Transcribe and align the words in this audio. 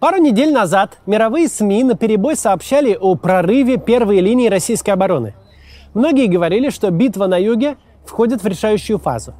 Пару 0.00 0.18
недель 0.18 0.52
назад 0.52 0.98
мировые 1.06 1.48
СМИ 1.48 1.82
на 1.82 1.96
перебой 1.96 2.36
сообщали 2.36 2.96
о 3.00 3.16
прорыве 3.16 3.78
первой 3.78 4.20
линии 4.20 4.48
российской 4.48 4.90
обороны. 4.90 5.34
Многие 5.92 6.26
говорили, 6.26 6.70
что 6.70 6.92
битва 6.92 7.26
на 7.26 7.36
юге 7.36 7.76
входит 8.04 8.44
в 8.44 8.46
решающую 8.46 8.98
фазу. 8.98 9.34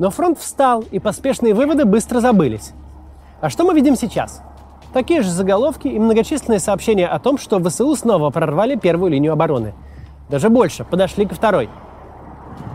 Но 0.00 0.10
фронт 0.10 0.40
встал, 0.40 0.82
и 0.90 0.98
поспешные 0.98 1.54
выводы 1.54 1.84
быстро 1.84 2.18
забылись. 2.18 2.72
А 3.40 3.50
что 3.50 3.64
мы 3.64 3.72
видим 3.72 3.94
сейчас? 3.94 4.42
Такие 4.92 5.22
же 5.22 5.30
заголовки 5.30 5.86
и 5.86 5.98
многочисленные 6.00 6.58
сообщения 6.58 7.06
о 7.06 7.20
том, 7.20 7.38
что 7.38 7.62
ВСУ 7.62 7.94
снова 7.94 8.30
прорвали 8.30 8.74
первую 8.74 9.12
линию 9.12 9.32
обороны. 9.32 9.74
Даже 10.28 10.48
больше, 10.48 10.84
подошли 10.84 11.24
ко 11.24 11.36
второй. 11.36 11.70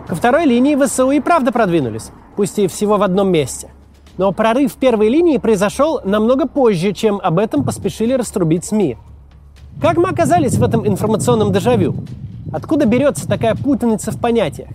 Ко 0.07 0.15
второй 0.15 0.45
линии 0.45 0.77
ВСУ 0.77 1.11
и 1.11 1.19
правда 1.19 1.51
продвинулись, 1.51 2.11
пусть 2.37 2.59
и 2.59 2.67
всего 2.67 2.95
в 2.95 3.03
одном 3.03 3.29
месте. 3.29 3.71
Но 4.17 4.31
прорыв 4.31 4.73
первой 4.75 5.09
линии 5.09 5.37
произошел 5.37 5.99
намного 6.03 6.47
позже, 6.47 6.93
чем 6.93 7.19
об 7.21 7.37
этом 7.37 7.63
поспешили 7.63 8.13
раструбить 8.13 8.63
СМИ. 8.63 8.97
Как 9.81 9.97
мы 9.97 10.09
оказались 10.09 10.55
в 10.55 10.63
этом 10.63 10.87
информационном 10.87 11.51
дежавю? 11.51 11.95
Откуда 12.53 12.85
берется 12.85 13.27
такая 13.27 13.55
путаница 13.55 14.11
в 14.11 14.19
понятиях? 14.19 14.69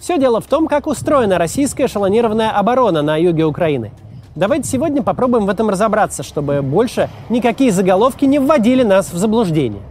Все 0.00 0.18
дело 0.18 0.40
в 0.40 0.46
том, 0.46 0.68
как 0.68 0.86
устроена 0.86 1.36
российская 1.36 1.86
эшелонированная 1.86 2.50
оборона 2.50 3.02
на 3.02 3.16
юге 3.16 3.44
Украины. 3.44 3.92
Давайте 4.34 4.68
сегодня 4.68 5.02
попробуем 5.02 5.46
в 5.46 5.50
этом 5.50 5.68
разобраться, 5.68 6.22
чтобы 6.22 6.62
больше 6.62 7.10
никакие 7.28 7.72
заголовки 7.72 8.24
не 8.24 8.38
вводили 8.38 8.82
нас 8.82 9.12
в 9.12 9.16
заблуждение. 9.16 9.82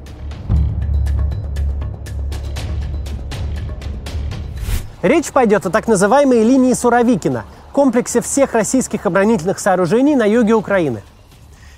Речь 5.04 5.32
пойдет 5.32 5.68
о 5.68 5.70
так 5.70 5.88
называемой 5.88 6.44
линии 6.44 6.74
Суровикина– 6.74 7.44
комплексе 7.76 8.22
всех 8.22 8.54
российских 8.54 9.06
оборонительных 9.06 9.60
сооружений 9.60 10.16
на 10.16 10.24
юге 10.24 10.54
Украины. 10.54 11.04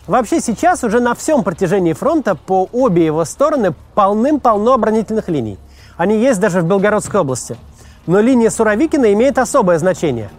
Вообще 0.05 0.39
сейчас 0.41 0.83
уже 0.83 0.99
на 0.99 1.15
всем 1.15 1.43
протяжении 1.43 1.93
фронта 1.93 2.35
по 2.35 2.69
обе 2.71 3.03
его 3.03 3.25
стороны 3.25 3.73
полным-полно 3.95 4.73
оборонительных 4.73 5.27
линий. 5.27 5.57
Они 5.97 6.19
есть 6.19 6.39
даже 6.39 6.61
в 6.61 6.65
Белгородской 6.65 7.21
области. 7.21 7.57
Но 8.05 8.19
линия 8.19 8.51
Суровикина 8.51 9.11
имеет 9.13 9.39
особое 9.39 9.79
значение. 9.79 10.29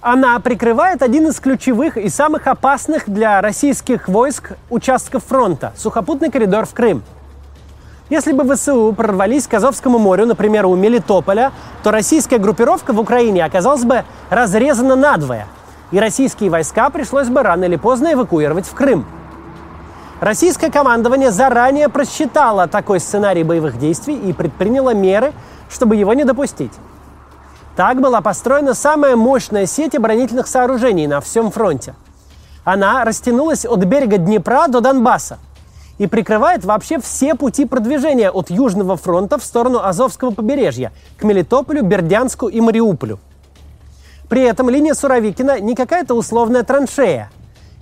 Она 0.00 0.40
прикрывает 0.40 1.02
один 1.02 1.28
из 1.28 1.38
ключевых 1.38 1.96
и 1.96 2.08
самых 2.08 2.48
опасных 2.48 3.08
для 3.08 3.40
российских 3.40 4.08
войск 4.08 4.54
участков 4.70 5.22
фронта– 5.24 5.72
сухопутный 5.76 6.32
коридор 6.32 6.66
в 6.66 6.74
Крым– 6.74 7.04
если 8.14 8.32
бы 8.32 8.54
ВСУ 8.54 8.94
прорвались 8.96 9.48
к 9.48 9.54
Азовскому 9.54 9.98
морю, 9.98 10.24
например, 10.26 10.66
у 10.66 10.76
Мелитополя, 10.76 11.50
то 11.82 11.90
российская 11.90 12.38
группировка 12.38 12.92
в 12.92 13.00
Украине 13.00 13.44
оказалась 13.44 13.82
бы 13.82 14.04
разрезана 14.30 14.94
надвое, 14.94 15.48
и 15.90 15.98
российские 15.98 16.48
войска 16.48 16.90
пришлось 16.90 17.26
бы 17.26 17.42
рано 17.42 17.64
или 17.64 17.74
поздно 17.74 18.12
эвакуировать 18.12 18.66
в 18.66 18.72
Крым. 18.72 19.04
Российское 20.20 20.70
командование 20.70 21.32
заранее 21.32 21.88
просчитало 21.88 22.68
такой 22.68 23.00
сценарий 23.00 23.42
боевых 23.42 23.78
действий 23.78 24.14
и 24.16 24.32
предприняло 24.32 24.94
меры, 24.94 25.32
чтобы 25.68 25.96
его 25.96 26.14
не 26.14 26.22
допустить. 26.22 26.72
Так 27.74 28.00
была 28.00 28.20
построена 28.20 28.74
самая 28.74 29.16
мощная 29.16 29.66
сеть 29.66 29.96
оборонительных 29.96 30.46
сооружений 30.46 31.08
на 31.08 31.20
всем 31.20 31.50
фронте. 31.50 31.96
Она 32.62 33.04
растянулась 33.04 33.66
от 33.66 33.80
берега 33.80 34.18
Днепра 34.18 34.68
до 34.68 34.80
Донбасса– 34.80 35.38
и 35.98 36.06
прикрывает 36.06 36.64
вообще 36.64 36.98
все 36.98 37.34
пути 37.34 37.64
продвижения 37.64 38.30
от 38.30 38.50
Южного 38.50 38.96
фронта 38.96 39.38
в 39.38 39.44
сторону 39.44 39.80
Азовского 39.80 40.30
побережья 40.30 40.92
к 41.16 41.24
Мелитополю, 41.24 41.82
Бердянску 41.82 42.48
и 42.48 42.60
Мариуполю. 42.60 43.20
При 44.28 44.42
этом 44.42 44.68
линия 44.70 44.94
Суровикина 44.94 45.60
не 45.60 45.74
какая-то 45.74 46.14
условная 46.14 46.64
траншея. 46.64 47.30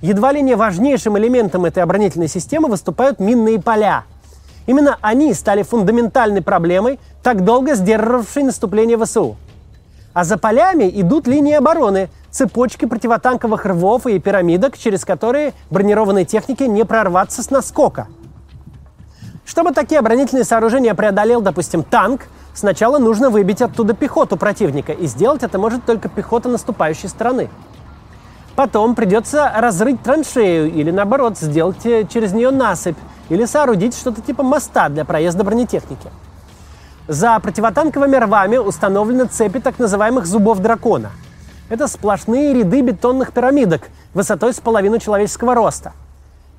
Едва 0.00 0.32
ли 0.32 0.42
не 0.42 0.56
важнейшим 0.56 1.16
элементом 1.16 1.64
этой 1.64 1.82
оборонительной 1.82 2.28
системы 2.28 2.68
выступают 2.68 3.20
минные 3.20 3.60
поля. 3.60 4.04
Именно 4.66 4.98
они 5.00 5.32
стали 5.34 5.62
фундаментальной 5.62 6.42
проблемой, 6.42 6.98
так 7.22 7.44
долго 7.44 7.74
сдерживавшей 7.74 8.42
наступление 8.42 8.98
ВСУ. 8.98 9.36
А 10.12 10.24
за 10.24 10.36
полями 10.36 10.90
идут 10.92 11.26
линии 11.26 11.54
обороны, 11.54 12.10
цепочки 12.32 12.86
противотанковых 12.86 13.64
рвов 13.64 14.06
и 14.06 14.18
пирамидок, 14.18 14.76
через 14.76 15.04
которые 15.04 15.52
бронированной 15.70 16.24
технике 16.24 16.66
не 16.66 16.84
прорваться 16.84 17.44
с 17.44 17.50
наскока. 17.50 18.08
Чтобы 19.44 19.70
такие 19.72 20.00
оборонительные 20.00 20.44
сооружения 20.44 20.94
преодолел, 20.94 21.40
допустим, 21.40 21.84
танк, 21.84 22.22
сначала 22.54 22.98
нужно 22.98 23.30
выбить 23.30 23.62
оттуда 23.62 23.94
пехоту 23.94 24.36
противника, 24.36 24.92
и 24.92 25.06
сделать 25.06 25.44
это 25.44 25.58
может 25.58 25.84
только 25.84 26.08
пехота 26.08 26.48
наступающей 26.48 27.08
стороны. 27.08 27.50
Потом 28.56 28.96
придется 28.96 29.52
разрыть 29.54 30.02
траншею 30.02 30.72
или, 30.72 30.90
наоборот, 30.90 31.38
сделать 31.38 31.86
э, 31.86 32.06
через 32.06 32.32
нее 32.32 32.50
насыпь 32.50 32.98
или 33.28 33.44
соорудить 33.44 33.94
что-то 33.94 34.20
типа 34.20 34.42
моста 34.42 34.88
для 34.88 35.04
проезда 35.04 35.44
бронетехники– 35.44 36.10
за 37.08 37.38
противотанковыми 37.40 38.16
рвами 38.16 38.56
установлены 38.56 39.26
цепи 39.26 39.60
так 39.60 39.78
называемых 39.78 40.26
зубов 40.26 40.60
дракона. 40.60 41.10
Это 41.72 41.88
сплошные 41.88 42.52
ряды 42.52 42.82
бетонных 42.82 43.32
пирамидок 43.32 43.88
высотой 44.12 44.52
с 44.52 44.60
половину 44.60 44.98
человеческого 44.98 45.54
роста. 45.54 45.94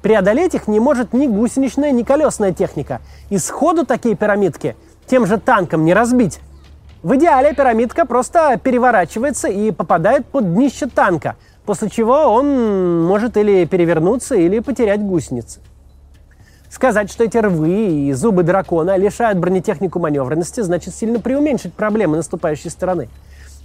Преодолеть 0.01 0.55
их 0.55 0.67
не 0.67 0.79
может 0.79 1.13
ни 1.13 1.27
гусеничная, 1.27 1.91
ни 1.91 2.01
колесная 2.01 2.51
техника. 2.51 2.99
И 3.29 3.37
сходу 3.37 3.85
такие 3.85 4.15
пирамидки 4.15 4.75
тем 5.05 5.27
же 5.27 5.37
танком 5.37 5.85
не 5.85 5.93
разбить. 5.93 6.39
В 7.03 7.15
идеале 7.15 7.53
пирамидка 7.53 8.07
просто 8.07 8.57
переворачивается 8.57 9.49
и 9.49 9.69
попадает 9.69 10.25
под 10.25 10.51
днище 10.55 10.87
танка, 10.87 11.35
после 11.63 11.91
чего 11.91 12.15
он 12.15 13.05
может 13.05 13.37
или 13.37 13.65
перевернуться, 13.65 14.33
или 14.33 14.57
потерять 14.61 15.01
гусеницы. 15.01 15.59
Сказать, 16.71 17.11
что 17.11 17.23
эти 17.23 17.37
рвы 17.37 18.07
и 18.07 18.13
зубы 18.13 18.41
дракона 18.41 18.97
лишают 18.97 19.37
бронетехнику 19.37 19.99
маневренности, 19.99 20.61
значит 20.61 20.95
сильно 20.95 21.19
преуменьшить 21.19 21.75
проблемы 21.75 22.17
наступающей 22.17 22.71
стороны. 22.71 23.09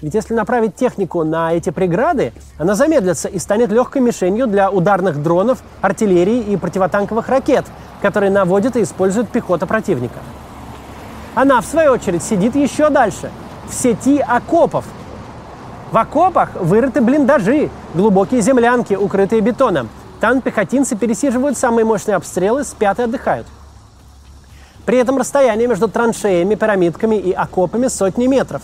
Ведь 0.00 0.14
если 0.14 0.34
направить 0.34 0.76
технику 0.76 1.24
на 1.24 1.52
эти 1.52 1.70
преграды, 1.70 2.32
она 2.56 2.76
замедлится 2.76 3.28
и 3.28 3.38
станет 3.38 3.70
легкой 3.70 4.00
мишенью 4.00 4.46
для 4.46 4.70
ударных 4.70 5.20
дронов, 5.20 5.58
артиллерии 5.80 6.40
и 6.40 6.56
противотанковых 6.56 7.28
ракет, 7.28 7.64
которые 8.00 8.30
наводят 8.30 8.76
и 8.76 8.82
используют 8.82 9.28
пехота 9.28 9.66
противника. 9.66 10.20
Она, 11.34 11.60
в 11.60 11.66
свою 11.66 11.92
очередь, 11.92 12.22
сидит 12.22 12.54
еще 12.54 12.90
дальше, 12.90 13.30
в 13.68 13.74
сети 13.74 14.18
окопов. 14.18 14.84
В 15.90 15.96
окопах 15.96 16.54
вырыты 16.54 17.00
блиндажи, 17.00 17.70
глубокие 17.94 18.40
землянки, 18.40 18.94
укрытые 18.94 19.40
бетоном. 19.40 19.88
Там 20.20 20.40
пехотинцы 20.40 20.96
пересиживают 20.96 21.58
самые 21.58 21.84
мощные 21.84 22.16
обстрелы, 22.16 22.62
спят 22.62 23.00
и 23.00 23.02
отдыхают. 23.02 23.46
При 24.84 24.98
этом 24.98 25.18
расстояние 25.18 25.66
между 25.66 25.88
траншеями, 25.88 26.54
пирамидками 26.54 27.16
и 27.16 27.32
окопами 27.32 27.88
сотни 27.88 28.26
метров. 28.26 28.62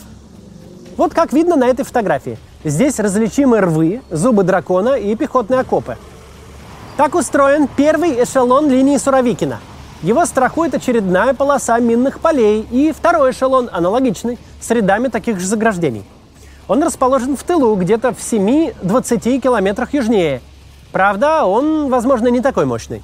Вот 0.96 1.14
как 1.14 1.32
видно 1.32 1.56
на 1.56 1.66
этой 1.66 1.84
фотографии. 1.84 2.38
Здесь 2.64 2.98
различимы 2.98 3.60
рвы, 3.60 4.02
зубы 4.10 4.42
дракона 4.42 4.94
и 4.94 5.14
пехотные 5.14 5.60
окопы. 5.60 5.96
Так 6.96 7.14
устроен 7.14 7.68
первый 7.68 8.22
эшелон 8.22 8.70
линии 8.70 8.96
Суровикина. 8.96 9.58
Его 10.02 10.24
страхует 10.26 10.74
очередная 10.74 11.34
полоса 11.34 11.78
минных 11.78 12.20
полей 12.20 12.66
и 12.70 12.92
второй 12.92 13.32
эшелон, 13.32 13.68
аналогичный, 13.72 14.38
с 14.60 14.70
рядами 14.70 15.08
таких 15.08 15.40
же 15.40 15.46
заграждений. 15.46 16.04
Он 16.68 16.82
расположен 16.82 17.36
в 17.36 17.42
тылу, 17.42 17.74
где-то 17.74 18.12
в 18.12 18.18
7-20 18.18 19.40
километрах 19.40 19.94
южнее– 19.94 20.40
Правда, 20.94 21.44
он, 21.44 21.90
возможно, 21.90 22.28
не 22.28 22.40
такой 22.40 22.66
мощный. 22.66 23.02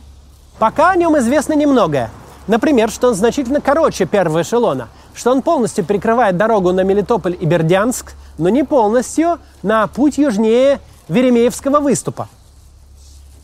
Пока 0.60 0.90
о 0.90 0.96
нем 0.96 1.18
известно 1.18 1.54
немногое. 1.54 2.12
Например, 2.46 2.88
что 2.88 3.08
он 3.08 3.14
значительно 3.16 3.60
короче 3.60 4.04
первого 4.04 4.42
эшелона, 4.42 4.86
что 5.20 5.32
он 5.32 5.42
полностью 5.42 5.84
перекрывает 5.84 6.38
дорогу 6.38 6.72
на 6.72 6.80
Мелитополь 6.80 7.36
и 7.38 7.44
Бердянск, 7.44 8.14
но 8.38 8.48
не 8.48 8.64
полностью 8.64 9.38
на 9.62 9.86
путь 9.86 10.16
южнее 10.16 10.80
Веремеевского 11.08 11.78
выступа. 11.80 12.28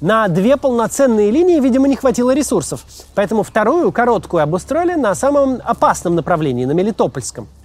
На 0.01 0.27
две 0.29 0.57
полноценные 0.57 1.31
линии, 1.31 1.61
видимо, 1.61 1.87
не 1.87 1.97
хватило 1.97 2.35
ресурсов, 2.35 2.83
поэтому 3.15 3.43
вторую, 3.43 3.93
короткую, 3.93 4.43
обустроили 4.43 4.95
на 4.95 5.15
самом 5.15 5.61
опасном 5.63 6.15
направлении, 6.15 6.65
на 6.65 6.73
Мелитопольском– 6.73 7.47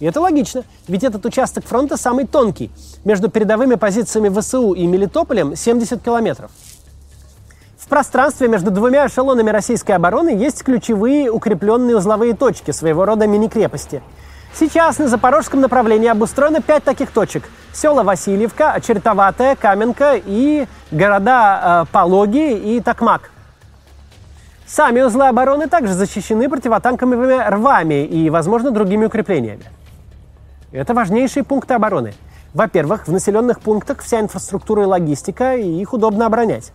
и 0.00 0.06
это 0.06 0.20
логично, 0.20 0.64
ведь 0.88 1.04
этот 1.04 1.24
участок 1.26 1.66
фронта 1.66 1.98
самый 1.98 2.26
тонкий. 2.26 2.70
Между 3.04 3.28
передовыми 3.28 3.74
позициями 3.74 4.30
ВСУ 4.40 4.72
и 4.72 4.86
Мелитополем 4.86 5.54
70 5.54 6.02
километров. 6.02 6.50
Пространстве 7.90 8.46
между 8.46 8.70
двумя 8.70 9.08
эшелонами 9.08 9.50
российской 9.50 9.90
обороны 9.92 10.28
есть 10.28 10.62
ключевые 10.62 11.28
укрепленные 11.28 11.96
узловые 11.96 12.34
точки, 12.34 12.70
своего 12.70 13.04
рода 13.04 13.26
мини-крепости. 13.26 14.00
Сейчас 14.54 15.00
на 15.00 15.08
запорожском 15.08 15.60
направлении 15.60 16.08
обустроено 16.08 16.62
пять 16.62 16.84
таких 16.84 17.10
точек. 17.10 17.42
Села 17.72 18.04
Васильевка, 18.04 18.70
Очеретоватая, 18.70 19.56
Каменка 19.56 20.14
и 20.14 20.68
города 20.92 21.86
э, 21.88 21.92
Пологи 21.92 22.56
и 22.56 22.80
Токмак. 22.80 23.32
Сами 24.68 25.00
узлы 25.00 25.26
обороны 25.26 25.66
также 25.66 25.92
защищены 25.92 26.48
противотанковыми 26.48 27.50
рвами 27.50 28.04
и, 28.04 28.30
возможно, 28.30 28.70
другими 28.70 29.06
укреплениями. 29.06 29.64
Это 30.70 30.94
важнейшие 30.94 31.42
пункты 31.42 31.74
обороны. 31.74 32.14
Во-первых, 32.54 33.08
в 33.08 33.12
населенных 33.12 33.60
пунктах 33.60 34.00
вся 34.00 34.20
инфраструктура 34.20 34.84
и 34.84 34.86
логистика, 34.86 35.56
и 35.56 35.80
их 35.80 35.92
удобно 35.92 36.26
оборонять. 36.26 36.72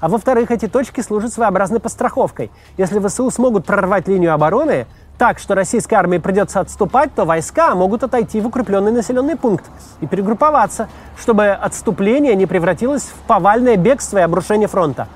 А 0.00 0.08
во-вторых, 0.08 0.50
эти 0.50 0.68
точки 0.68 1.00
служат 1.00 1.32
своеобразной 1.32 1.80
постраховкой. 1.80 2.50
Если 2.76 3.00
ВСУ 3.00 3.30
смогут 3.30 3.66
прорвать 3.66 4.06
линию 4.06 4.32
обороны, 4.32 4.86
так, 5.18 5.40
что 5.40 5.56
российской 5.56 5.94
армии 5.94 6.18
придется 6.18 6.60
отступать, 6.60 7.12
то 7.12 7.24
войска 7.24 7.74
могут 7.74 8.04
отойти 8.04 8.40
в 8.40 8.46
укрепленный 8.46 8.92
населенный 8.92 9.34
пункт 9.34 9.64
и 10.00 10.06
перегрупповаться, 10.06 10.88
чтобы 11.18 11.48
отступление 11.48 12.36
не 12.36 12.46
превратилось 12.46 13.02
в 13.02 13.26
повальное 13.26 13.76
бегство 13.76 14.18
и 14.18 14.22
обрушение 14.22 14.68
фронта. 14.68 15.08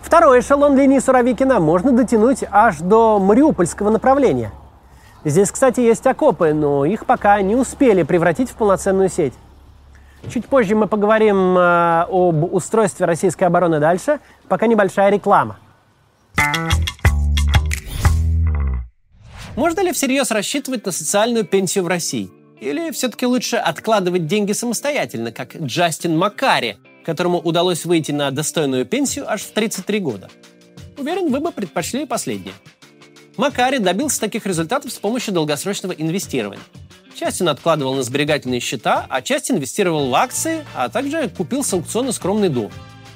Второй 0.00 0.40
эшелон 0.40 0.76
линии 0.76 1.00
Суровикина 1.00 1.58
можно 1.58 1.90
дотянуть 1.90 2.44
аж 2.50 2.78
до 2.78 3.18
Мариупольского 3.18 3.90
направления. 3.90 4.52
Здесь, 5.24 5.50
кстати, 5.50 5.80
есть 5.80 6.06
окопы, 6.06 6.54
но 6.54 6.84
их 6.84 7.04
пока 7.06 7.40
не 7.42 7.56
успели 7.56 8.04
превратить 8.04 8.50
в 8.50 8.54
полноценную 8.54 9.08
сеть. 9.08 9.34
Чуть 10.28 10.46
позже 10.46 10.74
мы 10.74 10.86
поговорим 10.86 11.56
э, 11.56 12.06
об 12.08 12.52
устройстве 12.52 13.06
российской 13.06 13.44
обороны 13.44 13.80
дальше, 13.80 14.20
пока 14.48 14.66
небольшая 14.66 15.10
реклама. 15.10 15.58
Можно 19.56 19.80
ли 19.80 19.92
всерьез 19.92 20.30
рассчитывать 20.30 20.86
на 20.86 20.92
социальную 20.92 21.44
пенсию 21.44 21.84
в 21.84 21.88
России? 21.88 22.30
Или 22.60 22.90
все-таки 22.90 23.26
лучше 23.26 23.56
откладывать 23.56 24.26
деньги 24.26 24.52
самостоятельно, 24.52 25.32
как 25.32 25.56
Джастин 25.56 26.16
Макари, 26.16 26.76
которому 27.04 27.38
удалось 27.38 27.84
выйти 27.84 28.12
на 28.12 28.30
достойную 28.30 28.84
пенсию 28.84 29.30
аж 29.30 29.42
в 29.42 29.52
33 29.52 30.00
года? 30.00 30.28
Уверен, 30.98 31.32
вы 31.32 31.40
бы 31.40 31.50
предпочли 31.50 32.04
последнее. 32.04 32.54
Макари 33.36 33.78
добился 33.78 34.20
таких 34.20 34.44
результатов 34.46 34.92
с 34.92 34.98
помощью 34.98 35.32
долгосрочного 35.32 35.92
инвестирования. 35.92 36.62
Часть 37.14 37.40
он 37.40 37.48
откладывал 37.48 37.94
на 37.94 38.02
сберегательные 38.02 38.60
счета, 38.60 39.06
а 39.08 39.20
часть 39.22 39.50
инвестировал 39.50 40.08
в 40.08 40.14
акции, 40.14 40.64
а 40.74 40.88
также 40.88 41.28
купил 41.28 41.64
с 41.64 41.72
аукциона 41.72 42.12
скромный 42.12 42.48
дом. 42.48 42.70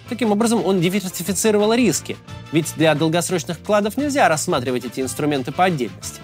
Таким 0.09 0.33
образом, 0.33 0.65
он 0.65 0.81
диверсифицировал 0.81 1.73
риски, 1.73 2.17
ведь 2.53 2.75
для 2.77 2.95
долгосрочных 2.95 3.59
вкладов 3.59 3.97
нельзя 3.97 4.29
рассматривать 4.29 4.85
эти 4.85 5.01
инструменты 5.01 5.53
по 5.53 5.65
отдельности. 5.65 6.21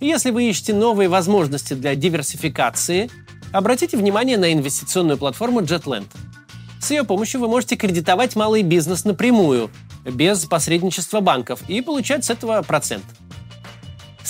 И 0.00 0.06
если 0.06 0.30
вы 0.30 0.48
ищете 0.48 0.74
новые 0.74 1.08
возможности 1.08 1.74
для 1.74 1.94
диверсификации, 1.94 3.10
обратите 3.52 3.96
внимание 3.96 4.36
на 4.36 4.52
инвестиционную 4.52 5.16
платформу 5.16 5.60
JetLand. 5.60 6.06
С 6.80 6.90
ее 6.90 7.04
помощью 7.04 7.40
вы 7.40 7.48
можете 7.48 7.76
кредитовать 7.76 8.36
малый 8.36 8.62
бизнес 8.62 9.04
напрямую, 9.04 9.70
без 10.04 10.44
посредничества 10.46 11.20
банков, 11.20 11.60
и 11.68 11.80
получать 11.80 12.24
с 12.24 12.30
этого 12.30 12.62
процент– 12.62 13.04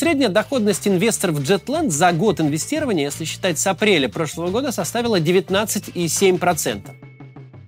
Средняя 0.00 0.30
доходность 0.30 0.88
инвесторов 0.88 1.40
JetLand 1.40 1.90
за 1.90 2.12
год 2.12 2.40
инвестирования, 2.40 3.04
если 3.04 3.26
считать 3.26 3.58
с 3.58 3.66
апреля 3.66 4.08
прошлого 4.08 4.48
года, 4.48 4.72
составила 4.72 5.20
19,7%. 5.20 6.90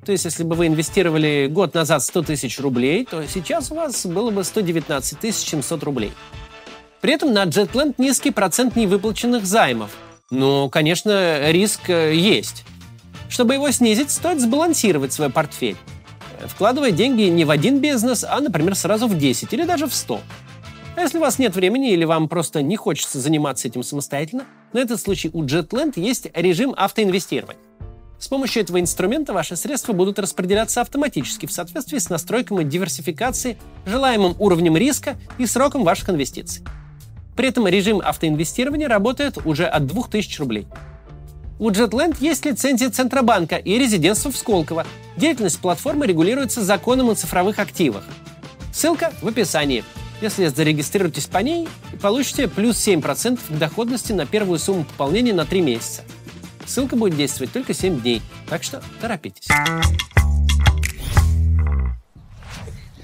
То 0.06 0.12
есть, 0.12 0.24
если 0.24 0.42
бы 0.42 0.54
вы 0.54 0.68
инвестировали 0.68 1.46
год 1.50 1.74
назад 1.74 2.02
100 2.02 2.22
тысяч 2.22 2.58
рублей, 2.58 3.04
то 3.04 3.22
сейчас 3.26 3.70
у 3.70 3.74
вас 3.74 4.06
было 4.06 4.30
бы 4.30 4.44
119 4.44 5.18
тысяч 5.18 5.46
700 5.46 5.82
рублей. 5.82 6.10
При 7.02 7.12
этом 7.12 7.34
на 7.34 7.44
JetLand 7.44 7.96
низкий 7.98 8.30
процент 8.30 8.76
невыплаченных 8.76 9.44
займов. 9.44 9.90
Но, 10.30 10.70
конечно, 10.70 11.50
риск 11.50 11.90
э, 11.90 12.14
есть. 12.14 12.64
Чтобы 13.28 13.52
его 13.52 13.70
снизить, 13.72 14.10
стоит 14.10 14.40
сбалансировать 14.40 15.12
свой 15.12 15.28
портфель. 15.28 15.76
Вкладывая 16.46 16.92
деньги 16.92 17.24
не 17.24 17.44
в 17.44 17.50
один 17.50 17.80
бизнес, 17.80 18.24
а, 18.26 18.40
например, 18.40 18.74
сразу 18.74 19.06
в 19.06 19.18
10 19.18 19.52
или 19.52 19.64
даже 19.64 19.86
в 19.86 19.92
100. 19.94 20.18
А 20.94 21.00
если 21.00 21.18
у 21.18 21.20
вас 21.22 21.38
нет 21.38 21.54
времени 21.54 21.92
или 21.92 22.04
вам 22.04 22.28
просто 22.28 22.60
не 22.60 22.76
хочется 22.76 23.18
заниматься 23.18 23.66
этим 23.66 23.82
самостоятельно, 23.82 24.44
на 24.72 24.78
этот 24.78 25.00
случай 25.00 25.30
у 25.32 25.42
JetLand 25.42 25.94
есть 25.96 26.28
режим 26.34 26.74
автоинвестирования. 26.76 27.60
С 28.18 28.28
помощью 28.28 28.62
этого 28.62 28.78
инструмента 28.78 29.32
ваши 29.32 29.56
средства 29.56 29.94
будут 29.94 30.18
распределяться 30.18 30.80
автоматически 30.80 31.46
в 31.46 31.52
соответствии 31.52 31.98
с 31.98 32.10
настройками 32.10 32.62
диверсификации, 32.62 33.58
желаемым 33.86 34.36
уровнем 34.38 34.76
риска 34.76 35.16
и 35.38 35.46
сроком 35.46 35.82
ваших 35.82 36.10
инвестиций. 36.10 36.62
При 37.36 37.48
этом 37.48 37.66
режим 37.66 38.00
автоинвестирования 38.00 38.86
работает 38.86 39.38
уже 39.46 39.64
от 39.64 39.86
2000 39.86 40.38
рублей. 40.40 40.66
У 41.58 41.70
JetLand 41.70 42.18
есть 42.20 42.44
лицензия 42.44 42.90
Центробанка 42.90 43.56
и 43.56 43.78
резидентство 43.78 44.30
в 44.30 44.36
Сколково. 44.36 44.86
Деятельность 45.16 45.58
платформы 45.58 46.06
регулируется 46.06 46.62
законом 46.62 47.10
о 47.10 47.14
цифровых 47.14 47.58
активах. 47.58 48.04
Ссылка 48.72 49.12
в 49.22 49.28
описании. 49.28 49.84
Если 50.22 50.46
зарегистрируетесь 50.46 51.26
по 51.26 51.38
ней, 51.38 51.68
получите 52.00 52.46
плюс 52.46 52.76
7% 52.76 53.40
к 53.48 53.58
доходности 53.58 54.12
на 54.12 54.24
первую 54.24 54.60
сумму 54.60 54.84
пополнения 54.84 55.34
на 55.34 55.44
3 55.44 55.60
месяца. 55.62 56.02
Ссылка 56.64 56.94
будет 56.94 57.16
действовать 57.16 57.52
только 57.52 57.74
7 57.74 58.00
дней, 58.00 58.22
так 58.48 58.62
что 58.62 58.80
торопитесь. 59.00 59.48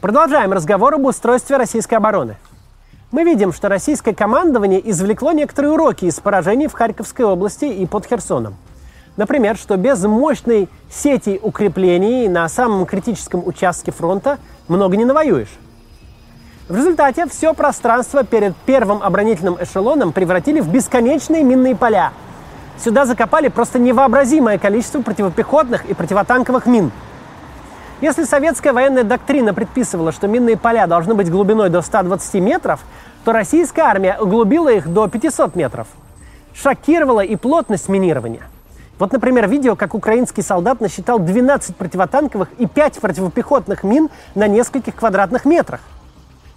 Продолжаем 0.01 0.53
разговор 0.53 0.95
об 0.95 1.07
устройстве 1.07 1.57
российской 1.57 1.97
обороны. 1.97 2.37
Мы 3.11 3.25
видим, 3.25 3.53
что 3.53 3.69
российское 3.69 4.15
командование 4.15 4.81
извлекло 4.89 5.33
некоторые 5.33 5.73
уроки 5.73 6.05
из 6.05 6.21
поражений 6.21 6.69
в 6.69 6.73
Харьковской 6.75 7.25
области 7.25 7.65
и 7.65 7.85
под 7.87 8.07
Херсоном. 8.07 8.55
Например, 9.17 9.57
что 9.57 9.77
без 9.77 10.01
мощной 10.05 10.69
сети 10.89 11.41
укреплений 11.43 12.29
на 12.29 12.49
самом 12.49 12.87
критическом 12.87 13.45
участке 13.45 13.91
фронта 13.91 14.39
много 14.69 14.97
не 14.97 15.05
навоюешь. 15.05 15.51
В 16.69 16.77
результате 16.77 17.27
все 17.27 17.55
пространство 17.55 18.25
перед 18.25 18.55
первым 18.55 19.03
оборонительным 19.03 19.57
эшелоном 19.59 20.13
превратили 20.13 20.61
в 20.61 20.69
бесконечные 20.69 21.43
минные 21.43 21.75
поля. 21.75 22.13
Сюда 22.77 23.07
закопали 23.07 23.49
просто 23.49 23.79
невообразимое 23.79 24.59
количество 24.59 25.01
противопехотных 25.01 25.87
и 25.87 25.95
противотанковых 25.95 26.67
мин. 26.67 26.93
Если 28.03 28.25
советская 28.25 28.75
военная 28.75 29.03
доктрина 29.03 29.55
предписывала, 29.55 30.13
что 30.13 30.29
минные 30.29 30.59
поля 30.59 30.87
должны 30.87 31.15
быть 31.15 31.31
глубиной 31.31 31.71
до 31.71 31.81
120 31.81 32.35
метров, 32.35 32.81
то 33.25 33.33
российская 33.33 33.83
армия 33.83 34.19
углубила 34.21 34.69
их 34.71 34.93
до 34.93 35.09
500 35.09 35.57
метров. 35.57 35.87
Шокировала 36.55 37.23
и 37.23 37.37
плотность 37.37 37.89
минирования. 37.89 38.43
Вот, 38.99 39.13
например, 39.13 39.49
видео, 39.49 39.75
как 39.75 39.95
украинский 39.95 40.43
солдат 40.43 40.83
насчитал 40.83 41.19
12 41.19 41.77
противотанковых 41.77 42.51
и 42.59 42.67
5 42.67 43.01
противопехотных 43.01 43.85
мин 43.85 44.11
на 44.35 44.47
нескольких 44.47 44.97
квадратных 44.97 45.47
метрах– 45.47 45.81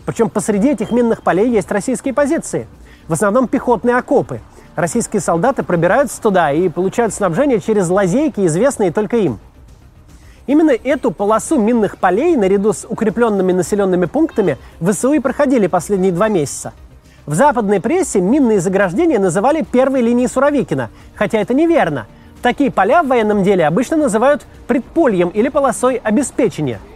причем 0.05 0.29
посреди 0.29 0.71
этих 0.71 0.91
минных 0.91 1.21
полей 1.21 1.49
есть 1.49 1.71
российские 1.71 2.13
позиции. 2.13 2.67
В 3.07 3.13
основном 3.13 3.47
пехотные 3.47 3.97
окопы. 3.97 4.41
Российские 4.75 5.21
солдаты 5.21 5.63
пробираются 5.63 6.21
туда 6.21 6.51
и 6.51 6.69
получают 6.69 7.13
снабжение 7.13 7.59
через 7.59 7.89
лазейки, 7.89 8.45
известные 8.45 8.91
только 8.91 9.17
им. 9.17 9.39
Именно 10.47 10.71
эту 10.71 11.11
полосу 11.11 11.59
минных 11.59 11.97
полей 11.97 12.35
наряду 12.35 12.73
с 12.73 12.85
укрепленными 12.87 13.51
населенными 13.51 14.05
пунктами 14.05 14.57
ВСУ 14.79 15.13
и 15.13 15.19
проходили 15.19 15.67
последние 15.67 16.11
два 16.11 16.29
месяца. 16.29 16.73
В 17.25 17.35
западной 17.35 17.79
прессе 17.79 18.19
минные 18.19 18.59
заграждения 18.59 19.19
называли 19.19 19.63
первой 19.63 20.01
линией 20.01 20.27
Суровикина, 20.27 20.89
хотя 21.15 21.39
это 21.39 21.53
неверно. 21.53 22.07
Такие 22.41 22.71
поля 22.71 23.03
в 23.03 23.07
военном 23.07 23.43
деле 23.43 23.67
обычно 23.67 23.97
называют 23.97 24.41
предпольем 24.67 25.29
или 25.29 25.49
полосой 25.49 25.97
обеспечения– 25.97 26.79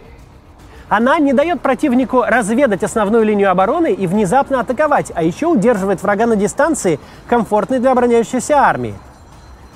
она 0.88 1.18
не 1.18 1.32
дает 1.32 1.60
противнику 1.60 2.22
разведать 2.22 2.84
основную 2.84 3.24
линию 3.24 3.50
обороны 3.50 3.92
и 3.92 4.06
внезапно 4.06 4.60
атаковать, 4.60 5.10
а 5.14 5.22
еще 5.22 5.46
удерживает 5.46 6.02
врага 6.02 6.26
на 6.26 6.36
дистанции, 6.36 7.00
комфортной 7.28 7.80
для 7.80 7.92
обороняющейся 7.92 8.54
армии. 8.54 8.94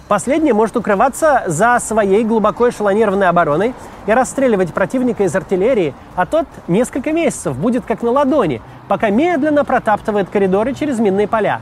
Последний 0.07 0.53
может 0.53 0.77
укрываться 0.77 1.45
за 1.47 1.79
своей 1.81 2.25
глубоко 2.25 2.69
эшелонированной 2.69 3.29
обороной 3.29 3.75
и 4.07 4.13
расстреливать 4.13 4.73
противника 4.73 5.25
из 5.25 5.35
артиллерии, 5.35 5.95
а 6.17 6.27
тот 6.27 6.47
несколько 6.67 7.13
месяцев 7.13 7.57
будет 7.57 7.85
как 7.87 8.03
на 8.03 8.11
ладони, 8.11 8.61
пока 8.89 9.11
медленно 9.11 9.65
протаптывает 9.65 10.29
коридоры 10.29 10.75
через 10.75 10.99
минные 10.99 11.29
поля. 11.29 11.61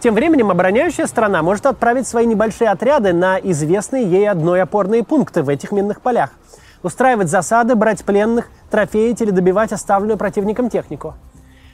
Тем 0.00 0.14
временем 0.14 0.50
обороняющая 0.50 1.06
страна 1.06 1.42
может 1.42 1.66
отправить 1.66 2.06
свои 2.06 2.26
небольшие 2.26 2.70
отряды 2.70 3.12
на 3.12 3.38
известные 3.38 4.04
ей 4.04 4.28
одной 4.28 4.62
опорные 4.62 5.02
пункты 5.02 5.42
в 5.42 5.48
этих 5.48 5.72
минных 5.72 6.00
полях– 6.00 6.30
устраивать 6.82 7.28
засады, 7.28 7.74
брать 7.74 8.04
пленных, 8.04 8.48
трофеить 8.70 9.20
или 9.20 9.30
добивать 9.30 9.72
оставленную 9.72 10.18
противником 10.18 10.70
технику. 10.70 11.14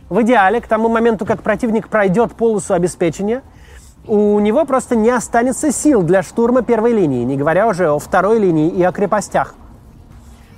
В 0.09 0.23
идеале, 0.23 0.61
к 0.61 0.67
тому 0.67 0.89
моменту, 0.89 1.25
как 1.25 1.43
противник 1.43 1.89
пройдет 1.89 2.33
полосу 2.33 2.75
обеспечения, 2.75 3.43
у 4.07 4.39
него 4.39 4.67
просто 4.67 4.97
не 4.97 5.11
останется 5.11 5.73
сил 5.73 6.03
для 6.03 6.23
штурма 6.23 6.63
первой 6.63 6.93
линии, 6.93 7.25
не 7.25 7.37
говоря 7.37 7.67
уже 7.67 7.89
о 7.89 7.99
второй 7.99 8.39
линии 8.39 8.69
и 8.69 8.83
о 8.83 8.93
крепостях. 8.93 9.55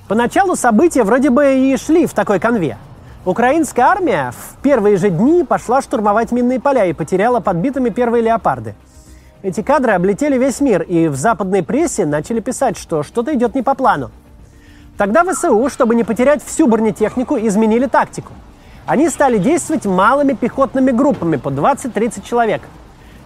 Поначалу 0.09 0.57
события 0.57 1.05
вроде 1.05 1.31
бы 1.31 1.55
и 1.55 1.77
шли 1.77 2.07
в 2.07 2.13
такой 2.13 2.41
конве. 2.41 2.77
Украинская 3.25 3.87
армия 3.87 4.33
в 4.33 4.63
первые 4.63 4.97
же 4.97 5.11
дни 5.11 5.45
пошла 5.45 5.83
штурмовать 5.83 6.31
минные 6.31 6.61
поля 6.61 6.87
и 6.87 6.93
потеряла 6.93 7.41
подбитыми 7.41 7.91
первые 7.91 8.23
леопарды. 8.23 8.75
Эти 9.43 9.63
кадры 9.63 9.93
облетели 9.93 10.39
весь 10.39 10.61
мир, 10.61 10.83
и 10.83 11.09
в 11.09 11.17
западной 11.17 11.63
прессе 11.63 12.07
начали 12.07 12.41
писать, 12.41 12.77
что 12.77 13.03
что-то 13.03 13.35
идет 13.35 13.55
не 13.55 13.63
по 13.63 13.75
плану. 13.75 14.11
Тогда 14.97 15.25
ВСУ, 15.25 15.69
чтобы 15.69 15.95
не 15.95 16.05
потерять 16.05 16.43
всю 16.43 16.67
бронетехнику, 16.67 17.37
изменили 17.37 17.87
тактику. 17.87 18.33
Они 18.87 19.11
стали 19.11 19.37
действовать 19.37 19.85
малыми 19.85 20.33
пехотными 20.33 20.91
группами 20.91 21.37
по 21.37 21.51
20-30 21.51 22.27
человек. 22.27 22.63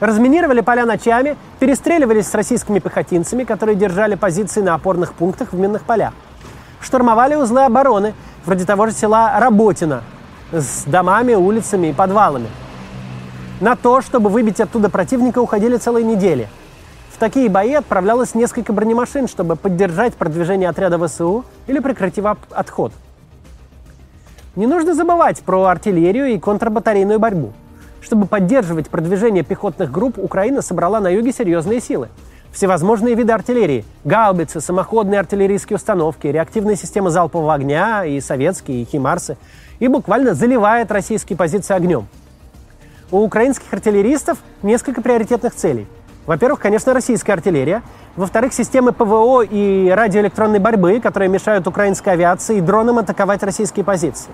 Разминировали 0.00 0.62
поля 0.62 0.84
ночами, 0.84 1.36
перестреливались 1.60 2.26
с 2.26 2.34
российскими 2.34 2.78
пехотинцами, 2.78 3.44
которые 3.44 3.76
держали 3.76 4.16
позиции 4.16 4.62
на 4.62 4.74
опорных 4.74 5.12
пунктах 5.12 5.52
в 5.52 5.58
минных 5.58 5.82
полях. 5.82 6.12
штурмовали 6.80 7.34
узлы 7.34 7.64
обороны, 7.64 8.14
вроде 8.46 8.64
того 8.64 8.86
же 8.86 8.92
села 8.92 9.38
Работино, 9.38 10.02
с 10.50 10.84
домами, 10.84 11.34
улицами 11.34 11.88
и 11.88 11.92
подвалами. 11.92 12.48
На 13.60 13.76
то, 13.76 14.00
чтобы 14.00 14.30
выбить 14.30 14.60
оттуда 14.60 14.88
противника, 14.88 15.40
уходили 15.40 15.76
целые 15.76 16.04
недели. 16.06 16.48
Такие 17.20 17.50
бои 17.50 17.74
отправлялось 17.74 18.34
несколько 18.34 18.72
бронемашин, 18.72 19.28
чтобы 19.28 19.54
поддержать 19.54 20.14
продвижение 20.14 20.70
отряда 20.70 20.98
ВСУ 21.06 21.44
или 21.66 21.78
прекратить 21.78 22.16
его 22.16 22.34
отход. 22.50 22.92
Не 24.56 24.66
нужно 24.66 24.94
забывать 24.94 25.42
про 25.42 25.66
артиллерию 25.66 26.28
и 26.28 26.38
контрбатарейную 26.38 27.18
борьбу. 27.18 27.52
Чтобы 28.00 28.26
поддерживать 28.26 28.88
продвижение 28.88 29.44
пехотных 29.44 29.92
групп, 29.92 30.16
Украина 30.16 30.62
собрала 30.62 30.98
на 30.98 31.08
юге 31.08 31.30
серьезные 31.30 31.82
силы. 31.82 32.08
Всевозможные 32.52 33.14
виды 33.14 33.34
артиллерии– 33.34 33.84
гаубицы, 34.04 34.62
самоходные 34.62 35.20
артиллерийские 35.20 35.76
установки, 35.76 36.26
реактивные 36.26 36.76
системы 36.76 37.10
залпового 37.10 37.52
огня, 37.52 38.02
и 38.06 38.18
советские, 38.20 38.80
и 38.82 38.84
химарсы– 38.86 39.36
и 39.78 39.88
буквально 39.88 40.32
заливает 40.32 40.90
российские 40.90 41.36
позиции 41.36 41.74
огнем. 41.74 42.06
У 43.10 43.18
украинских 43.18 43.72
артиллеристов 43.72 44.38
несколько 44.62 45.02
приоритетных 45.02 45.54
целей. 45.54 45.86
Во-первых, 46.26 46.60
конечно, 46.60 46.92
российская 46.92 47.32
артиллерия. 47.32 47.82
Во-вторых, 48.16 48.52
системы 48.52 48.92
ПВО 48.92 49.42
и 49.42 49.88
радиоэлектронной 49.88 50.58
борьбы, 50.58 51.00
которые 51.00 51.28
мешают 51.28 51.66
украинской 51.66 52.10
авиации 52.10 52.58
и 52.58 52.60
дронам 52.60 52.98
атаковать 52.98 53.42
российские 53.42 53.84
позиции. 53.84 54.30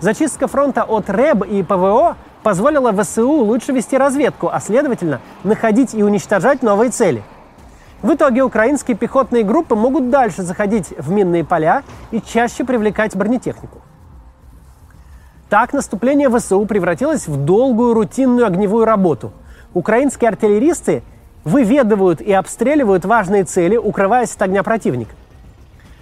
Зачистка 0.00 0.46
фронта 0.46 0.82
от 0.82 1.08
РЭБ 1.08 1.46
и 1.46 1.62
ПВО 1.62 2.16
позволила 2.42 2.92
ВСУ 2.92 3.30
лучше 3.30 3.72
вести 3.72 3.96
разведку, 3.96 4.50
а 4.52 4.60
следовательно, 4.60 5.20
находить 5.42 5.94
и 5.94 6.02
уничтожать 6.02 6.62
новые 6.62 6.90
цели. 6.90 7.22
В 8.02 8.12
итоге 8.12 8.42
украинские 8.42 8.96
пехотные 8.96 9.42
группы 9.42 9.74
могут 9.74 10.10
дальше 10.10 10.42
заходить 10.42 10.92
в 10.98 11.10
минные 11.10 11.44
поля 11.44 11.82
и 12.10 12.20
чаще 12.20 12.64
привлекать 12.64 13.16
бронетехнику. 13.16 13.80
Так 15.48 15.72
наступление 15.72 16.28
ВСУ 16.28 16.64
превратилось 16.66 17.26
в 17.26 17.44
долгую 17.44 17.94
рутинную 17.94 18.46
огневую 18.46 18.84
работу. 18.84 19.32
Украинские 19.76 20.30
артиллеристы 20.30 21.02
выведывают 21.44 22.22
и 22.22 22.32
обстреливают 22.32 23.04
важные 23.04 23.44
цели, 23.44 23.76
укрываясь 23.76 24.34
от 24.34 24.40
огня 24.40 24.62
противника. 24.62 25.14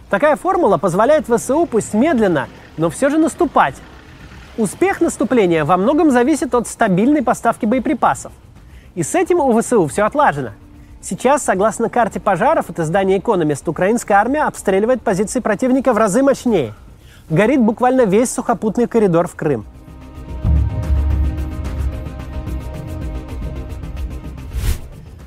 Такая 0.09 0.37
формула 0.37 0.77
позволяет 0.77 1.27
ВСУ 1.27 1.67
пусть 1.67 1.93
медленно, 1.93 2.47
но 2.77 2.89
все 2.89 3.11
же 3.11 3.19
наступать. 3.19 3.75
Успех 4.57 5.01
наступления 5.01 5.65
во 5.65 5.77
многом 5.77 6.13
зависит 6.13 6.55
от 6.55 6.69
стабильной 6.69 7.25
поставки 7.25 7.67
боеприпасов. 7.67 8.31
И 8.95 9.03
с 9.03 9.13
этим 9.17 9.41
у 9.41 9.61
ВСУ 9.61 9.89
все 9.89 10.05
отлажено. 10.05 10.51
Сейчас, 11.03 11.43
согласно 11.43 11.89
карте 11.89 12.21
пожаров 12.21 12.71
от 12.71 12.79
издания 12.79 13.19
«Экономист», 13.19 13.69
украинская 13.69 14.19
армия 14.19 14.45
обстреливает 14.45 15.03
позиции 15.03 15.41
противника 15.41 15.93
в 15.93 15.99
разы 15.99 16.23
мощнее– 16.23 16.75
горит 17.29 17.61
буквально 17.61 18.03
весь 18.03 18.31
сухопутный 18.31 18.87
коридор 18.87 19.27
в 19.27 19.35
Крым. 19.35 19.67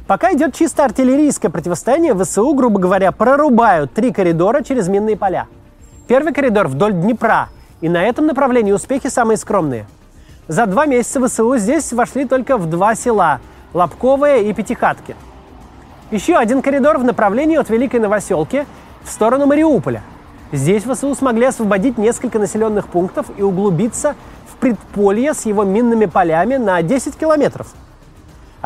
Пока 0.07 0.33
идет 0.33 0.55
чисто 0.55 0.85
артиллерийское 0.85 1.51
противостояние, 1.51 2.15
ВСУ, 2.15 2.53
грубо 2.53 2.79
говоря, 2.79 3.11
прорубают 3.11 3.93
три 3.93 4.11
коридора 4.11 4.61
через 4.63 4.87
минные 4.87 5.17
поля. 5.17 5.47
Первый 6.07 6.33
коридор 6.33 6.67
вдоль 6.67 6.93
Днепра, 6.93 7.49
и 7.81 7.89
на 7.89 8.03
этом 8.03 8.25
направлении 8.25 8.71
успехи 8.71 9.07
самые 9.07 9.37
скромные. 9.37 9.85
За 10.47 10.65
два 10.65 10.85
месяца 10.85 11.25
ВСУ 11.27 11.57
здесь 11.57 11.91
вошли 11.91 12.25
только 12.25 12.57
в 12.57 12.69
два 12.69 12.95
села– 12.95 13.41
Лобковое 13.73 14.37
и 14.37 14.53
Пятихатки. 14.53 15.15
Еще 16.09 16.37
один 16.37 16.61
коридор 16.61 16.97
в 16.97 17.03
направлении 17.03 17.57
от 17.57 17.69
Великой 17.69 17.99
Новоселки 17.99 18.65
в 19.03 19.09
сторону 19.09 19.45
Мариуполя– 19.45 20.01
Здесь 20.51 20.83
ВСУ 20.83 21.13
смогли 21.13 21.47
освободить 21.47 21.97
несколько 21.97 22.39
населенных 22.39 22.87
пунктов 22.87 23.25
и 23.37 23.41
углубиться 23.41 24.15
в 24.49 24.55
предполье 24.55 25.33
с 25.33 25.45
его 25.45 25.65
минными 25.65 26.05
полями 26.05 26.55
на 26.55 26.81
10 26.81 27.17
километров. 27.17 27.67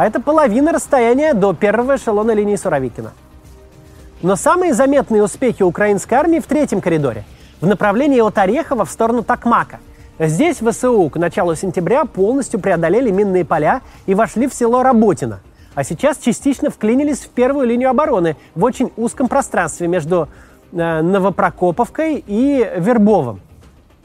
А 0.01 0.07
это 0.07 0.19
половина 0.19 0.71
расстояния 0.71 1.35
до 1.35 1.53
первого 1.53 1.97
эшелона 1.97 2.31
линии 2.31 2.55
Суровикина. 2.55 3.11
Но 4.23 4.35
самые 4.35 4.73
заметные 4.73 5.21
успехи 5.21 5.61
украинской 5.61 6.15
армии 6.15 6.39
в 6.39 6.47
третьем 6.47 6.81
коридоре, 6.81 7.23
в 7.61 7.67
направлении 7.67 8.19
от 8.19 8.35
Орехова 8.39 8.85
в 8.85 8.89
сторону 8.89 9.21
Такмака. 9.21 9.79
Здесь 10.17 10.57
ВСУ 10.57 11.07
к 11.11 11.17
началу 11.17 11.53
сентября 11.53 12.05
полностью 12.05 12.59
преодолели 12.59 13.11
минные 13.11 13.45
поля 13.45 13.81
и 14.07 14.15
вошли 14.15 14.47
в 14.47 14.55
село 14.55 14.81
Работино. 14.81 15.39
А 15.75 15.83
сейчас 15.83 16.17
частично 16.17 16.71
вклинились 16.71 17.19
в 17.19 17.29
первую 17.29 17.67
линию 17.67 17.91
обороны 17.91 18.37
в 18.55 18.63
очень 18.63 18.91
узком 18.97 19.27
пространстве 19.27 19.87
между 19.87 20.29
Э, 20.73 21.01
Новопрокоповкой 21.01 22.23
и 22.25 22.65
Вербовым. 22.77 23.41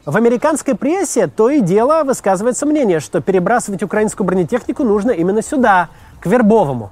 В 0.07 0.15
американской 0.15 0.73
прессе 0.73 1.27
то 1.27 1.49
и 1.49 1.59
дело 1.59 2.05
высказывается 2.05 2.65
мнение, 2.65 3.01
что 3.01 3.19
перебрасывать 3.19 3.83
украинскую 3.83 4.25
бронетехнику 4.25 4.85
нужно 4.85 5.11
именно 5.11 5.41
сюда, 5.41 5.89
к 6.21 6.27
Вербовому. 6.27 6.91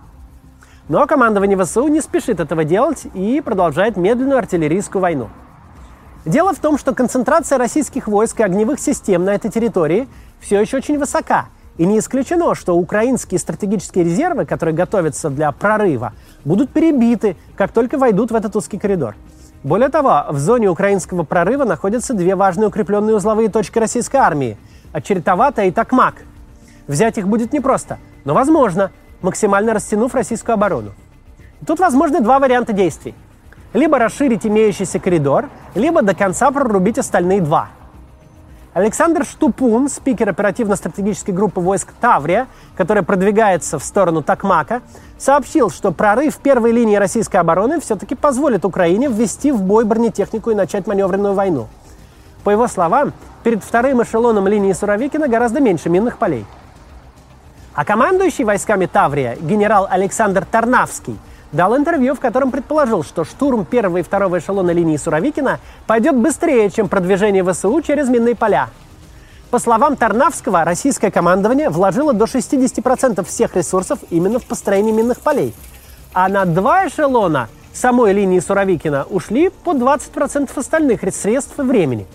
Но 0.90 1.08
командование 1.08 1.58
ВСУ 1.58 1.88
не 1.88 2.02
спешит 2.02 2.42
этого 2.42 2.66
делать 2.66 3.08
и 3.14 3.40
продолжает 3.40 3.96
медленную 3.96 4.38
артиллерийскую 4.38 5.02
войну. 5.02 5.30
Дело 6.26 6.54
в 6.54 6.60
том, 6.60 6.78
что 6.78 6.94
концентрация 6.94 7.58
российских 7.58 8.10
войск 8.10 8.42
и 8.42 8.44
огневых 8.44 8.82
систем 8.82 9.24
на 9.24 9.34
этой 9.34 9.50
территории 9.50 10.10
все 10.42 10.60
еще 10.60 10.76
очень 10.76 11.00
высока. 11.00 11.46
И 11.78 11.86
не 11.86 12.00
исключено, 12.00 12.54
что 12.54 12.76
украинские 12.76 13.40
стратегические 13.40 14.04
резервы, 14.04 14.46
которые 14.46 14.76
готовятся 14.76 15.30
для 15.30 15.54
прорыва, 15.54 16.12
будут 16.44 16.70
перебиты, 16.70 17.38
как 17.56 17.72
только 17.72 17.98
войдут 17.98 18.32
в 18.32 18.36
этот 18.36 18.58
узкий 18.58 18.78
коридор. 18.78 19.16
Более 19.66 19.90
того, 19.90 20.26
в 20.30 20.38
зоне 20.38 20.70
украинского 20.70 21.24
прорыва 21.24 21.64
находятся 21.66 22.14
две 22.14 22.36
важные 22.36 22.68
укрепленные 22.68 23.16
узловые 23.16 23.50
точки 23.50 23.80
российской 23.80 24.18
армии– 24.18 24.58
Очеретовата 24.94 25.64
и 25.64 25.72
Токмак. 25.72 26.18
Взять 26.86 27.18
их 27.18 27.28
будет 27.28 27.52
непросто, 27.52 27.98
но 28.26 28.36
возможно, 28.36 28.92
максимально 29.24 29.74
растянув 29.74 30.14
российскую 30.14 30.54
оборону. 30.54 30.92
тут 31.66 31.80
возможны 31.80 32.22
два 32.22 32.38
варианта 32.38 32.74
действий. 32.74 33.16
Либо 33.74 33.98
расширить 33.98 34.46
имеющийся 34.46 35.00
коридор, 35.00 35.50
либо 35.74 36.04
до 36.04 36.14
конца 36.14 36.52
прорубить 36.52 37.00
остальные 37.00 37.42
два– 37.42 37.70
Александр 38.76 39.24
Штупун, 39.24 39.88
спикер 39.88 40.28
оперативно-стратегической 40.28 41.34
группы 41.34 41.62
войск 41.62 41.94
Таврия, 42.02 42.48
которая 42.76 43.06
продвигается 43.06 43.80
в 43.80 43.84
сторону 43.86 44.22
Такмака, 44.22 44.82
сообщил, 45.18 45.70
что 45.70 45.94
прорыв 45.94 46.36
первой 46.40 46.74
линии 46.74 46.98
российской 46.98 47.38
обороны 47.38 47.80
все-таки 47.80 48.16
позволит 48.16 48.66
Украине 48.66 49.08
ввести 49.08 49.54
в 49.54 49.62
бой 49.62 49.86
бронетехнику 49.86 50.52
и 50.52 50.56
начать 50.56 50.88
маневренную 50.88 51.36
войну. 51.36 51.70
По 52.44 52.50
его 52.50 52.68
словам, 52.68 53.14
перед 53.46 53.64
вторым 53.64 54.04
эшелоном 54.04 54.46
линии 54.46 54.74
Суровикина 54.74 55.30
гораздо 55.30 55.62
меньше 55.62 55.88
минных 55.88 56.18
полей. 56.18 56.46
А 57.76 57.86
командующий 57.86 58.44
войсками 58.44 58.88
Таврия 58.88 59.38
генерал 59.38 59.88
Александр 59.90 60.44
Тарнавский– 60.44 61.18
дал 61.56 61.76
интервью, 61.78 62.16
в 62.16 62.20
котором 62.20 62.52
предположил, 62.52 63.04
что 63.04 63.24
штурм 63.24 63.66
первого 63.66 63.98
и 63.98 64.04
второго 64.04 64.40
эшелона 64.40 64.72
линии 64.72 64.98
Суровикина 64.98 65.60
пойдет 65.88 66.16
быстрее, 66.16 66.70
чем 66.70 66.90
продвижение 66.90 67.44
ВСУ 67.44 67.82
через 67.82 68.10
минные 68.10 68.36
поля. 68.36 68.70
По 69.52 69.60
словам 69.60 69.96
Тарнавского, 69.96 70.66
российское 70.66 71.12
командование 71.12 71.70
вложило 71.70 72.14
до 72.14 72.26
60% 72.26 73.24
всех 73.26 73.56
ресурсов 73.56 74.00
именно 74.10 74.40
в 74.40 74.46
построение 74.46 74.94
минных 74.94 75.22
полей. 75.22 75.54
А 76.14 76.28
на 76.28 76.46
два 76.46 76.88
эшелона 76.88 77.48
самой 77.74 78.12
линии 78.14 78.40
Суровикина 78.40 79.06
ушли 79.10 79.50
по 79.50 79.72
20% 79.72 80.50
остальных 80.56 81.02
средств 81.14 81.58
и 81.58 81.62
времени. 81.62 82.06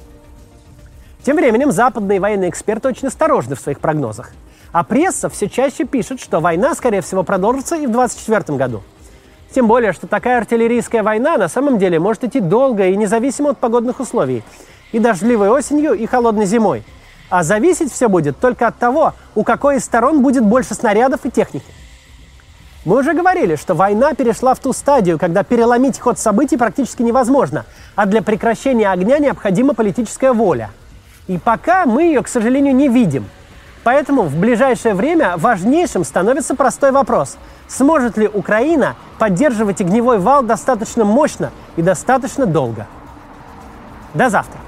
Тем 1.22 1.36
временем 1.36 1.72
западные 1.72 2.20
военные 2.20 2.50
эксперты 2.50 2.88
очень 2.88 3.08
осторожны 3.08 3.54
в 3.54 3.60
своих 3.60 3.80
прогнозах. 3.80 4.32
А 4.72 4.84
пресса 4.84 5.28
все 5.28 5.48
чаще 5.48 5.84
пишет, 5.84 6.20
что 6.20 6.40
война, 6.40 6.74
скорее 6.74 7.00
всего, 7.00 7.22
продолжится 7.22 7.76
и 7.76 7.86
в 7.86 7.90
2024 7.90 8.58
году. 8.58 8.82
Тем 9.54 9.66
более, 9.66 9.92
что 9.92 10.06
такая 10.06 10.38
артиллерийская 10.38 11.02
война 11.02 11.36
на 11.36 11.48
самом 11.48 11.78
деле 11.78 11.98
может 11.98 12.24
идти 12.24 12.40
долго 12.40 12.86
и 12.86 12.96
независимо 12.96 13.50
от 13.50 13.58
погодных 13.58 13.98
условий. 13.98 14.44
И 14.92 14.98
дождливой 14.98 15.48
осенью, 15.50 15.94
и 15.94 16.06
холодной 16.06 16.46
зимой. 16.46 16.84
А 17.30 17.42
зависеть 17.42 17.92
все 17.92 18.08
будет 18.08 18.38
только 18.38 18.66
от 18.66 18.76
того, 18.76 19.14
у 19.34 19.44
какой 19.44 19.76
из 19.76 19.84
сторон 19.84 20.22
будет 20.22 20.44
больше 20.44 20.74
снарядов 20.74 21.24
и 21.24 21.30
техники. 21.30 21.66
Мы 22.84 22.98
уже 22.98 23.12
говорили, 23.12 23.56
что 23.56 23.74
война 23.74 24.14
перешла 24.14 24.54
в 24.54 24.58
ту 24.58 24.72
стадию, 24.72 25.18
когда 25.18 25.42
переломить 25.42 25.98
ход 25.98 26.18
событий 26.18 26.56
практически 26.56 27.02
невозможно, 27.02 27.66
а 27.94 28.06
для 28.06 28.22
прекращения 28.22 28.90
огня 28.90 29.18
необходима 29.18 29.74
политическая 29.74 30.32
воля. 30.32 30.70
И 31.28 31.38
пока 31.38 31.86
мы 31.86 32.04
ее, 32.04 32.22
к 32.22 32.28
сожалению, 32.28 32.74
не 32.74 32.88
видим. 32.88 33.26
Поэтому 33.82 34.22
в 34.22 34.36
ближайшее 34.36 34.94
время 34.94 35.36
важнейшим 35.36 36.04
становится 36.04 36.54
простой 36.54 36.92
вопрос– 36.92 37.36
Сможет 37.70 38.16
ли 38.16 38.26
Украина 38.26 38.96
поддерживать 39.20 39.80
огневой 39.80 40.18
вал 40.18 40.42
достаточно 40.42 41.04
мощно 41.04 41.52
и 41.76 41.82
достаточно 41.82 42.44
долго? 42.44 42.88
До 44.12 44.28
завтра! 44.28 44.58